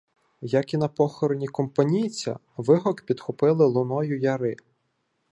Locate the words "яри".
4.19-4.55